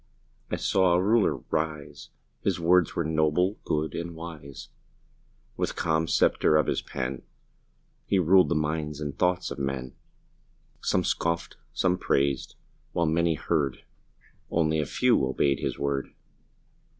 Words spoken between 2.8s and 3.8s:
were noble,